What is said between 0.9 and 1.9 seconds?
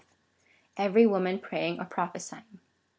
y woman praying or